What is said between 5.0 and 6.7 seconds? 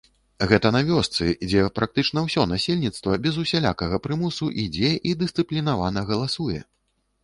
і дысцыплінавана галасуе!